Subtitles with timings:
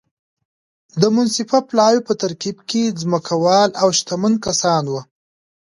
[1.01, 5.01] د منصفه پلاوي په ترکیب کې ځمکوال او شتمن کسان وو.